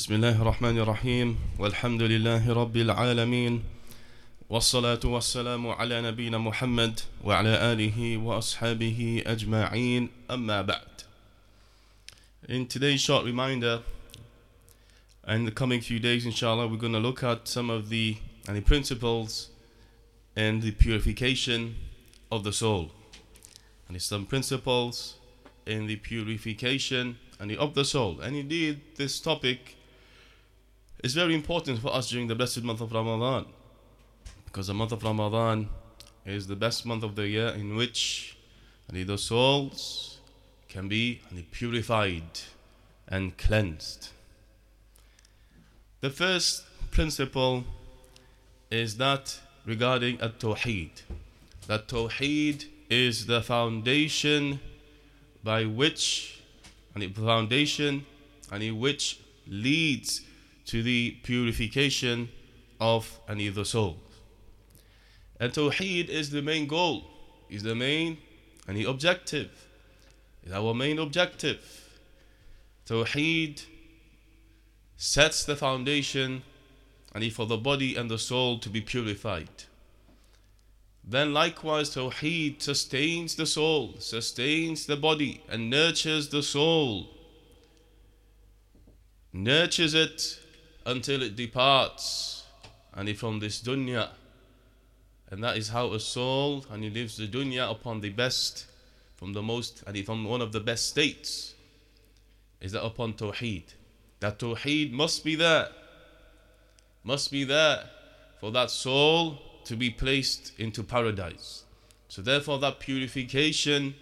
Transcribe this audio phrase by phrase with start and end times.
[0.00, 3.63] بسم الله الرحمن الرحيم والحمد لله رب العالمين
[4.49, 11.03] والصلاة والسلام على نبينا محمد وعلى آله وأصحابه أجمعين أما بعد
[12.47, 13.83] In today's short reminder
[15.25, 18.15] and the coming few days inshallah we're going to look at some of the,
[18.47, 19.49] and the principles
[20.37, 21.75] and the purification
[22.31, 22.91] of the soul
[23.89, 25.15] and some principles
[25.65, 29.75] in the purification and the, of the soul and indeed this topic
[31.03, 33.45] is very important for us during the blessed month of Ramadan
[34.45, 35.69] because the month of Ramadan
[36.25, 38.37] is the best month of the year in which
[38.91, 40.19] the souls
[40.67, 42.23] can be purified
[43.07, 44.09] and cleansed.
[46.01, 47.63] The first principle
[48.69, 51.01] is that regarding at Tawheed.
[51.67, 54.59] That Tawheed is the foundation
[55.43, 56.41] by which,
[56.93, 58.05] and the foundation
[58.51, 60.21] and which leads
[60.65, 62.29] to the purification
[62.79, 63.97] of any of the souls.
[65.39, 67.05] And Tawheed is the main goal,
[67.49, 68.17] is the main
[68.67, 69.49] the objective,
[70.43, 71.89] is our main objective.
[72.85, 73.63] Tawheed
[74.97, 76.43] sets the foundation
[77.13, 79.49] and for the body and the soul to be purified.
[81.03, 87.09] Then likewise Tawheed sustains the soul, sustains the body and nurtures the soul.
[89.33, 90.39] Nurtures it
[90.85, 92.43] until it departs
[92.93, 94.09] and he from this dunya.
[95.29, 98.65] And that is how a soul and he lives the dunya upon the best,
[99.15, 101.55] from the most and he from one of the best states.
[102.59, 103.73] Is that upon Tawheed.
[104.19, 105.69] That Tawheed must be there.
[107.03, 107.89] Must be there
[108.39, 111.63] for that soul to be placed into paradise.
[112.07, 113.95] So therefore that purification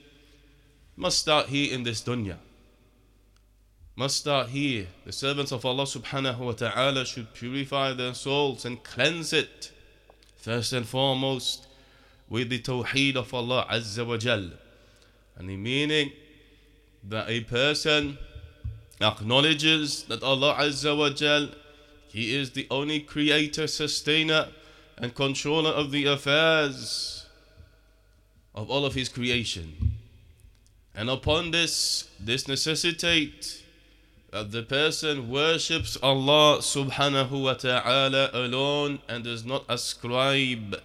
[0.98, 2.38] must start here in this dunya
[4.00, 4.88] must start here.
[5.04, 9.74] The servants of Allah subhanahu wa ta'ala should purify their souls and cleanse it.
[10.38, 11.68] First and foremost,
[12.30, 14.52] with the tawheed of Allah Azza wa Jal.
[15.36, 16.14] And the meaning
[17.10, 18.18] that a person
[19.02, 21.50] acknowledges that Allah Azza wa Jal,
[22.08, 24.48] He is the only creator, sustainer,
[24.98, 27.26] and controller of the affairs
[28.56, 29.98] of all of His creation.
[30.96, 33.64] And upon this, this necessitates
[34.32, 40.76] that the person worships Allah subhanahu wa ta'ala alone and does not ascribe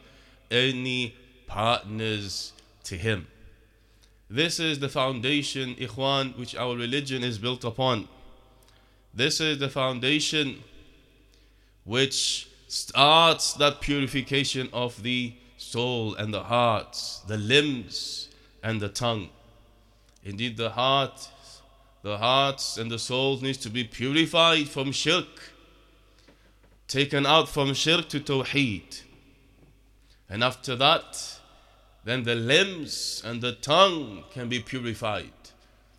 [0.50, 1.14] any
[1.46, 2.52] partners
[2.84, 3.26] to Him.
[4.30, 8.08] This is the foundation, ikhwan, which our religion is built upon.
[9.12, 10.64] This is the foundation
[11.84, 18.28] which starts that purification of the soul and the heart, the limbs
[18.62, 19.28] and the tongue.
[20.24, 21.28] Indeed, the heart
[22.04, 25.54] the hearts and the souls needs to be purified from shirk,
[26.86, 29.00] taken out from shirk to tawheed.
[30.28, 31.40] And after that,
[32.04, 35.32] then the limbs and the tongue can be purified.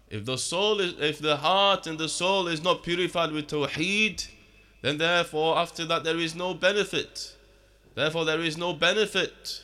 [0.07, 4.27] If the soul is, if the heart and the soul is not purified with tawheed,
[4.83, 7.35] then therefore after that there is no benefit.
[7.95, 9.63] Therefore there is no benefit.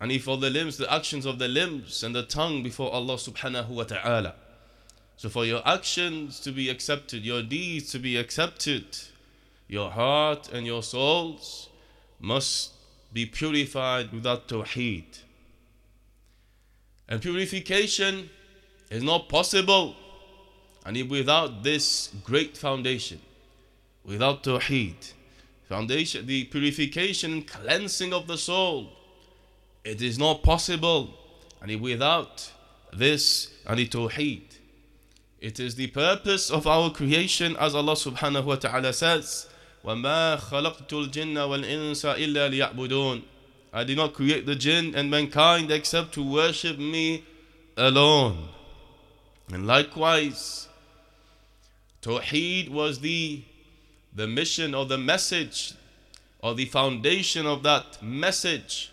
[0.00, 3.16] And if all the limbs, the actions of the limbs and the tongue before Allah
[3.16, 4.34] subhanahu wa ta'ala.
[5.20, 8.86] So, for your actions to be accepted, your deeds to be accepted,
[9.68, 11.68] your heart and your souls
[12.18, 12.72] must
[13.12, 15.18] be purified without tawheed.
[17.06, 18.30] And purification
[18.88, 19.94] is not possible
[20.86, 23.20] and without this great foundation,
[24.02, 25.12] without tawheed.
[25.68, 28.90] Foundation, the purification and cleansing of the soul,
[29.84, 31.10] it is not possible
[31.60, 32.50] and without
[32.90, 34.49] this and the tawheed.
[35.39, 39.47] It is the purpose of our creation as Allah subhanahu wa ta'ala says,
[39.83, 43.21] وَمَا خَلَقْتُ الْجِنَّ وَالْإِنسَ إِلَّا لِيَعْبُدُونَ
[43.73, 47.25] I did not create the jinn and mankind except to worship me
[47.75, 48.47] alone.
[49.51, 50.69] And likewise,
[52.01, 53.43] Tawheed was the,
[54.15, 55.73] the mission or the message
[56.39, 58.91] or the foundation of that message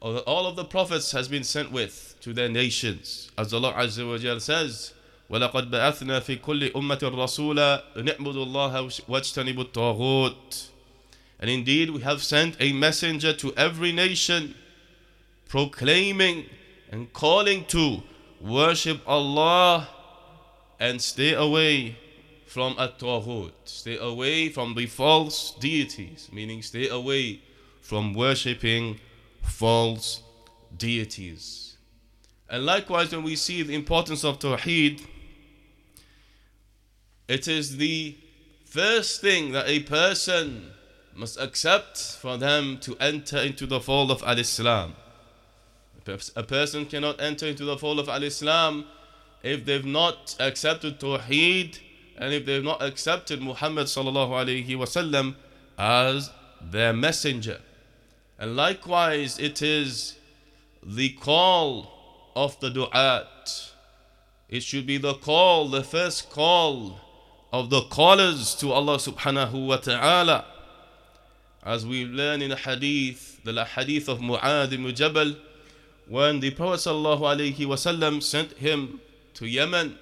[0.00, 3.30] or all of the prophets has been sent with to their nations.
[3.38, 4.92] As Allah Azza wa Jal says,
[5.33, 10.69] ولقد بعثنا في كل أمة رسولا نعبد الله واجتنب الطاغوت
[11.39, 14.53] And indeed we have sent a messenger to every nation
[15.49, 16.45] proclaiming
[16.91, 18.03] and calling to
[18.39, 19.89] worship Allah
[20.79, 21.97] and stay away
[22.45, 27.39] from at-taghut stay away from the false deities meaning stay away
[27.81, 28.99] from worshipping
[29.41, 30.21] false
[30.77, 31.77] deities
[32.47, 35.01] and likewise when we see the importance of tawheed
[37.27, 38.15] it is the
[38.65, 40.71] first thing that a person
[41.15, 44.95] must accept for them to enter into the fold of Al Islam.
[46.35, 48.85] A person cannot enter into the fold of Al Islam
[49.41, 51.79] if they've not accepted Tawheed
[52.17, 55.35] and if they've not accepted Muhammad wasallam
[55.77, 56.29] as
[56.61, 57.59] their messenger.
[58.37, 60.17] And likewise, it is
[60.81, 63.71] the call of the du'at.
[64.49, 66.99] It should be the call, the first call
[67.53, 70.43] of the callers to Allah subhanahu wa ta'ala.
[71.63, 75.35] As we learn in a hadith, the hadith of Mu'adh ibn Jabal,
[76.07, 78.99] when the Prophet sallallahu alayhi sent him
[79.35, 79.99] to Yemen,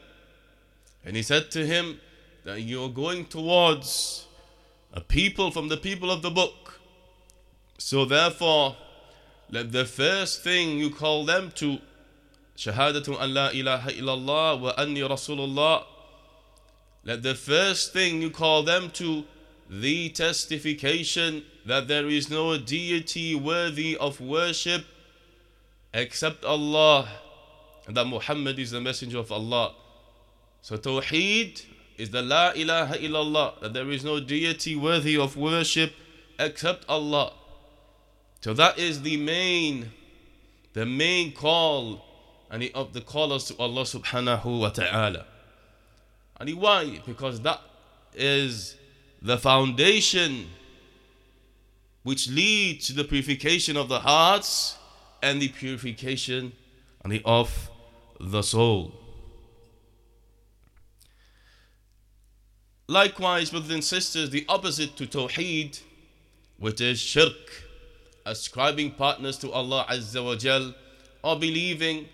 [1.03, 2.00] and he said to him
[2.45, 4.27] that you're going towards
[4.94, 6.80] a people from the people of the book.
[7.77, 8.77] So therefore,
[9.50, 11.80] let the first thing you call them to
[12.56, 15.83] Shahadatu an la ilaha illallah wa anni rasulullah.
[17.03, 19.25] Let the first thing you call them to
[19.69, 24.86] the testification that there is no deity worthy of worship
[25.94, 27.07] except Allah
[27.88, 29.74] and that Muhammad is the messenger of Allah.
[30.62, 31.63] So Tawheed
[31.98, 35.94] is the La ilaha illallah, that there is no deity worthy of worship
[36.39, 37.33] except Allah.
[38.42, 39.92] So that is the main,
[40.74, 42.06] the main call
[42.50, 45.25] and of the callers to Allah subhanahu wa ta'ala.
[46.41, 46.99] And why?
[47.05, 47.61] Because that
[48.15, 48.75] is
[49.21, 50.47] the foundation
[52.01, 54.75] which leads to the purification of the hearts
[55.21, 56.51] and the purification
[57.25, 57.69] of
[58.19, 58.91] the soul.
[62.87, 65.79] Likewise, brothers and sisters, the opposite to Tawheed,
[66.57, 67.35] which is Shirk,
[68.25, 70.73] ascribing partners to Allah Azza wa Jal,
[71.23, 72.07] or believing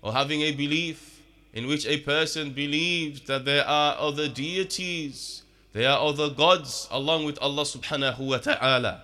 [0.00, 1.17] or having a belief
[1.58, 7.24] in which a person believes that there are other deities, there are other gods along
[7.24, 9.02] with Allah subhanahu wa ta'ala.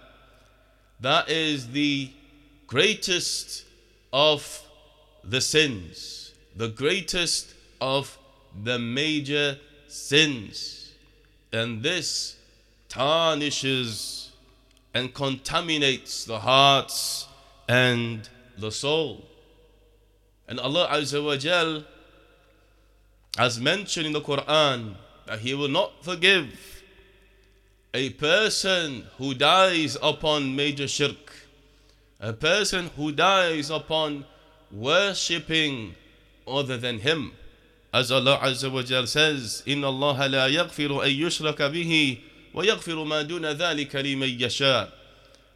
[1.00, 2.12] That is the
[2.68, 3.64] greatest
[4.12, 4.62] of
[5.24, 8.16] the sins, the greatest of
[8.62, 9.58] the major
[9.88, 10.92] sins.
[11.52, 12.36] And this
[12.88, 14.30] tarnishes
[14.94, 17.26] and contaminates the hearts
[17.68, 19.24] and the soul.
[20.46, 21.82] And Allah Azza wa Jal
[23.37, 24.95] has mentioned in the Quran
[25.25, 26.83] that He will not forgive
[27.93, 31.33] a person who dies upon major shirk,
[32.19, 34.25] a person who dies upon
[34.71, 35.95] worshipping
[36.47, 37.31] other than Him.
[37.91, 42.19] As Allah Azza wa Jal says, إِنَّ اللَّهَ لَا يَغْفِرُ أَن يُشْرَكَ بِهِ
[42.53, 44.91] وَيَغْفِرُ مَا دُونَ ذَلِكَ لِمَن يَشَاءُ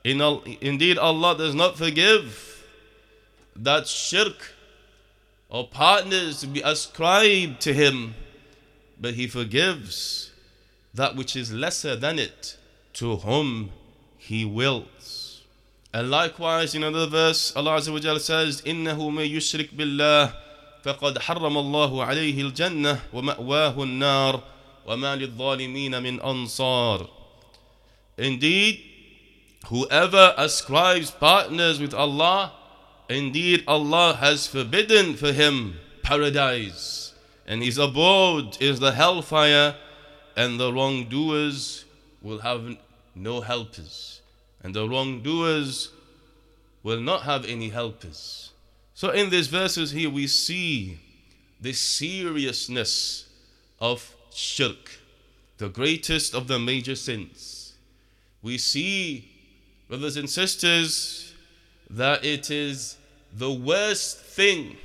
[0.06, 2.66] Indeed, Allah does not forgive
[3.56, 4.54] that shirk
[5.50, 8.16] or partners to be ascribed to Him,
[9.00, 10.32] but He forgives
[10.94, 12.58] that which is lesser than it
[12.94, 13.72] to whom
[14.18, 15.42] He wills.
[15.94, 20.34] And likewise, in another verse, Allah Azza wa Jal says, إِنَّهُ مَن يُشْرِكْ بِاللَّهِ
[20.84, 24.44] فقد حرم الله عليه الجنة ومأواه النار
[24.86, 27.08] وما للظالمين من أنصار
[28.18, 28.80] Indeed,
[29.70, 32.52] whoever ascribes partners with Allah,
[33.09, 37.13] indeed Allah has forbidden for him paradise,
[37.47, 39.75] and his abode is the hellfire,
[40.37, 41.85] and the wrongdoers
[42.23, 42.77] will have
[43.15, 44.21] no helpers,
[44.63, 45.91] and the wrongdoers
[46.83, 48.53] will not have any helpers.
[48.95, 50.99] So in these verses here, we see
[51.61, 53.27] the seriousness
[53.81, 54.99] of shirk,
[55.59, 57.75] the greatest of the major sins.
[58.43, 59.29] We see,
[59.89, 61.35] brothers and sisters,
[61.91, 62.98] that it is
[63.33, 64.77] the worst thing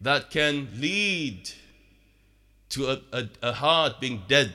[0.00, 1.50] that can lead
[2.70, 4.52] to a, a, a heart being dead.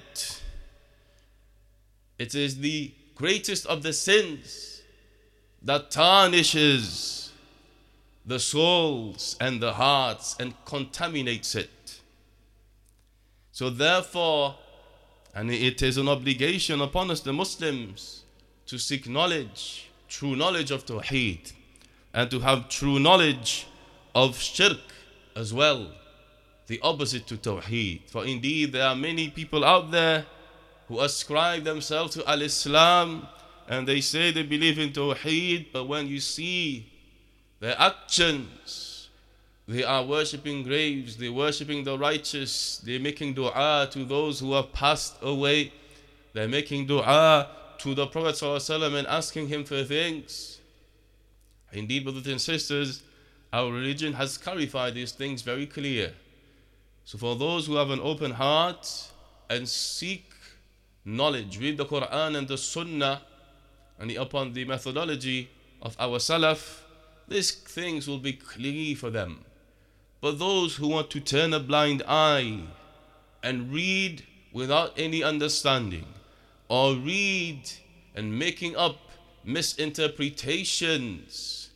[2.17, 4.81] It is the greatest of the sins
[5.61, 7.31] that tarnishes
[8.25, 11.99] the souls and the hearts and contaminates it.
[13.51, 14.55] So, therefore,
[15.33, 18.23] and it is an obligation upon us, the Muslims,
[18.67, 21.53] to seek knowledge, true knowledge of Tawheed,
[22.13, 23.67] and to have true knowledge
[24.15, 24.79] of Shirk
[25.35, 25.91] as well,
[26.67, 28.09] the opposite to Tawheed.
[28.09, 30.25] For indeed, there are many people out there
[30.87, 33.27] who ascribe themselves to Al Islam
[33.67, 36.91] and they say they believe in Tawheed, but when you see
[37.59, 39.09] their actions.
[39.67, 44.73] They are worshipping graves, they're worshipping the righteous, they're making dua to those who have
[44.73, 45.71] passed away,
[46.33, 47.47] they're making dua
[47.77, 50.58] to the Prophet and asking him for things.
[51.71, 53.03] Indeed, brothers and sisters,
[53.51, 56.13] our religion has clarified these things very clear.
[57.05, 59.11] So, for those who have an open heart
[59.49, 60.31] and seek
[61.05, 63.21] knowledge, read the Quran and the Sunnah,
[63.99, 65.49] and upon the methodology
[65.81, 66.81] of our Salaf,
[67.27, 69.45] these things will be clear for them.
[70.21, 72.61] But those who want to turn a blind eye
[73.41, 76.05] and read without any understanding,
[76.67, 77.69] or read
[78.15, 79.08] and making up
[79.53, 81.69] misinterpretations,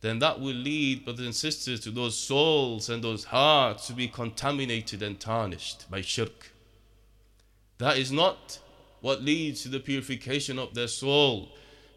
[0.00, 4.08] then that will lead, brothers and sisters, to those souls and those hearts to be
[4.08, 6.52] contaminated and tarnished by shirk.
[7.78, 8.58] That is not
[9.00, 11.50] what leads to the purification of their soul.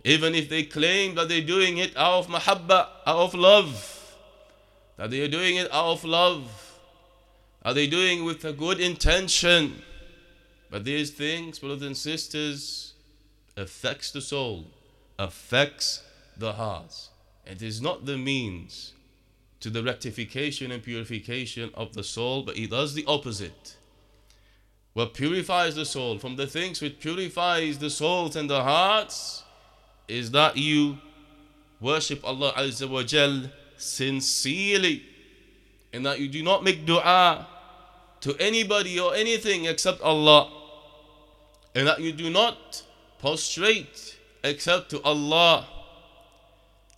[0.03, 4.15] Even if they claim that they're doing it out of mahabba, out of love,
[4.97, 6.77] that they are doing it out of love,
[7.63, 9.81] are they doing it with a good intention?
[10.69, 12.93] But these things, brothers and sisters,
[13.57, 14.67] affects the soul,
[15.17, 16.03] affects
[16.37, 17.09] the heart.
[17.45, 18.93] It is not the means
[19.59, 23.77] to the rectification and purification of the soul, but it does the opposite.
[24.93, 29.43] What purifies the soul from the things which purifies the souls and the hearts
[30.07, 30.97] is that you
[31.81, 35.03] worship Allah Azza wa Jal sincerely
[35.91, 37.47] and that you do not make dua
[38.21, 40.51] to anybody or anything except Allah
[41.73, 42.83] and that you do not
[43.19, 45.65] prostrate except to Allah.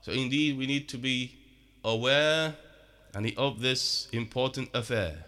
[0.01, 1.36] So indeed we need to be
[1.84, 2.56] aware
[3.38, 5.25] of this important affair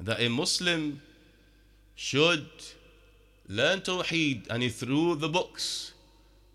[0.00, 1.00] that a Muslim
[1.94, 2.48] should
[3.48, 5.92] learn Tawheed and through the books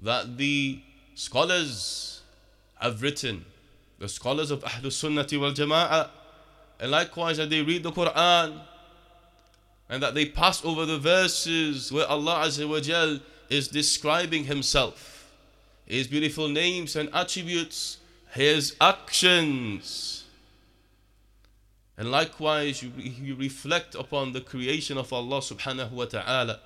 [0.01, 0.81] that the
[1.15, 2.21] scholars
[2.79, 3.45] have written,
[3.99, 6.09] the scholars of Ahlul Sunnati wal Jama'ah,
[6.79, 8.59] and likewise that they read the Quran
[9.89, 13.19] and that they pass over the verses where Allah Azza wa Jal
[13.51, 15.29] is describing Himself,
[15.85, 17.97] His beautiful names and attributes,
[18.33, 20.23] His actions.
[21.97, 26.61] And likewise, you, you reflect upon the creation of Allah subhanahu wa ta'ala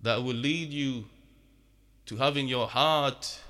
[0.00, 1.06] that will lead you
[2.06, 3.40] to have in your heart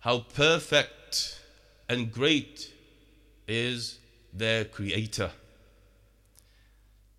[0.00, 1.40] how perfect
[1.88, 2.72] and great
[3.48, 3.98] is
[4.34, 5.30] their creator.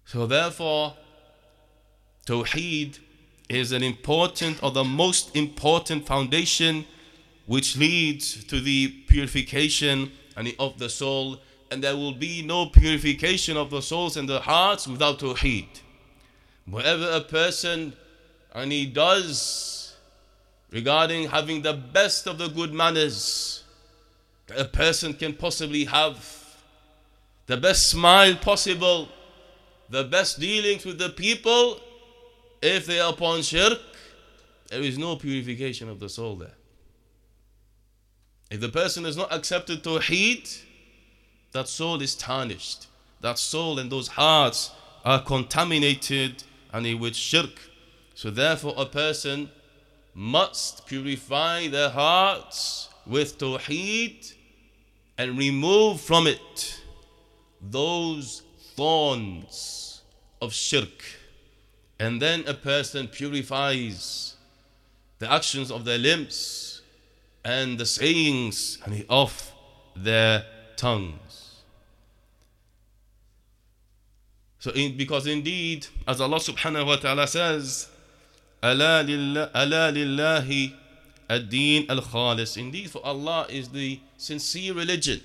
[0.05, 0.93] So therefore,
[2.27, 2.99] Tawheed
[3.49, 6.85] is an important or the most important foundation
[7.47, 10.11] which leads to the purification
[10.59, 11.39] of the soul
[11.71, 15.67] and there will be no purification of the souls and the hearts without Tawheed.
[16.65, 17.93] Whatever a person
[18.53, 19.95] and he does
[20.71, 23.63] regarding having the best of the good manners
[24.55, 26.57] a person can possibly have,
[27.47, 29.09] the best smile possible,
[29.89, 31.79] the best dealings with the people,
[32.61, 33.79] if they are upon shirk,
[34.69, 36.53] there is no purification of the soul there.
[38.51, 40.61] If the person has not accepted Tawheed,
[41.51, 42.87] that soul is tarnished.
[43.21, 44.71] That soul and those hearts
[45.05, 47.59] are contaminated and it with shirk.
[48.15, 49.49] So therefore a person
[50.13, 54.33] must purify their hearts with Tawheed
[55.17, 56.81] and remove from it
[57.61, 58.43] those
[58.75, 60.01] thorns
[60.41, 61.18] of shirk.
[61.99, 64.35] And then a person purifies
[65.19, 66.81] the actions of their limbs
[67.43, 68.79] and the sayings
[69.09, 69.51] of
[69.95, 70.45] their
[70.77, 71.61] tongues.
[74.59, 77.87] So, in, because indeed, as Allah subhanahu wa ta'ala says,
[78.63, 80.73] lillahi
[81.29, 82.57] ad-deen al-khalis.
[82.57, 85.21] Indeed, for Allah is the sincere religion.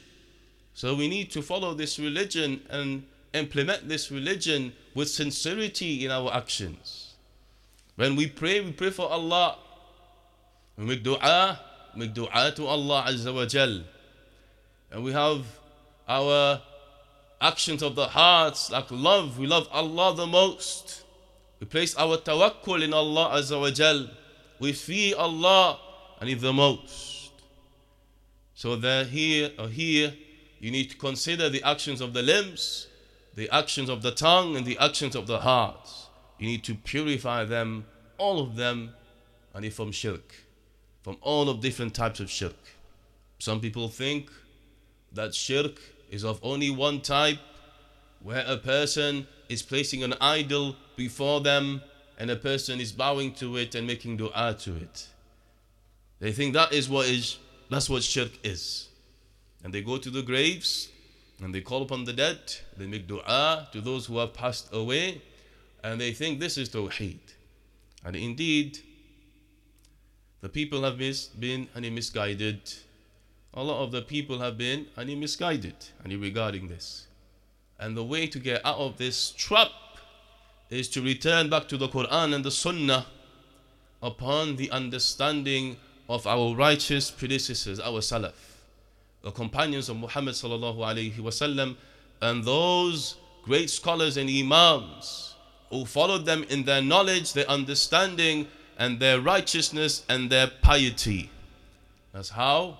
[0.74, 3.04] So we need to follow this religion and
[3.34, 7.14] implement this religion with sincerity in our actions.
[7.96, 9.58] When we pray, we pray for Allah.
[10.76, 11.60] We make dua,
[11.94, 13.82] make dua to Allah Azza wa Jal.
[14.90, 15.44] And we have
[16.08, 16.60] our
[17.40, 19.38] actions of the hearts like love.
[19.38, 21.02] We love Allah the most.
[21.60, 24.08] We place our tawakkul in Allah Azza wa Jal.
[24.60, 25.78] We fear Allah
[26.20, 27.32] and He the most.
[28.54, 30.14] So that here or here
[30.60, 32.86] you need to consider the actions of the limbs
[33.34, 35.90] the actions of the tongue and the actions of the heart.
[36.38, 37.86] You need to purify them,
[38.18, 38.94] all of them,
[39.52, 40.34] and from shirk,
[41.02, 42.56] from all of different types of shirk.
[43.38, 44.30] Some people think
[45.12, 47.38] that shirk is of only one type,
[48.20, 51.82] where a person is placing an idol before them
[52.18, 55.08] and a person is bowing to it and making dua to it.
[56.20, 57.38] They think that is what is
[57.70, 58.88] that's what shirk is.
[59.62, 60.88] And they go to the graves
[61.42, 62.38] and they call upon the dead,
[62.76, 65.22] they make dua to those who have passed away,
[65.82, 67.18] and they think this is Tawheed.
[68.04, 68.78] And indeed,
[70.40, 72.60] the people have mis- been and misguided.
[73.54, 77.06] A lot of the people have been and misguided and regarding this.
[77.78, 79.70] And the way to get out of this trap
[80.70, 83.06] is to return back to the Quran and the Sunnah
[84.02, 85.76] upon the understanding
[86.08, 88.53] of our righteous predecessors, our Salaf,
[89.24, 91.76] the companions of Muhammad sallallahu alaihi wasallam,
[92.20, 95.34] and those great scholars and Imams
[95.70, 98.46] who followed them in their knowledge, their understanding,
[98.78, 101.30] and their righteousness and their piety.
[102.12, 102.78] That's how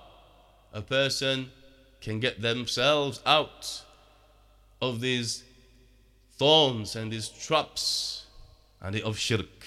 [0.71, 1.51] a person
[1.99, 3.81] can get themselves out
[4.81, 5.43] of these
[6.37, 8.27] thorns and these traps
[8.81, 9.65] and of shirk.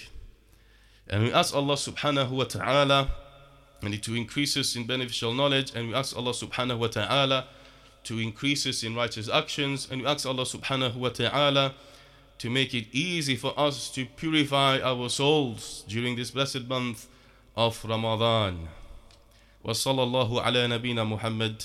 [1.09, 3.11] And we ask Allah subhanahu wa ta'ala
[3.82, 7.46] and to increase us in beneficial knowledge and we ask Allah subhanahu wa ta'ala
[8.04, 11.74] to increase us in righteous actions and we ask Allah subhanahu wa ta'ala
[12.40, 17.08] to make it easy for us to purify our souls during this blessed month
[17.56, 18.68] of Ramadan.
[19.64, 21.64] وصلى الله على نبينا محمد